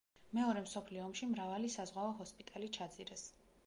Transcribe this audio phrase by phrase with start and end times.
[0.37, 3.33] მეორე მსოფლიო ომში მრავალი საზღვაო ჰოსპიტალი ჩაძირეს.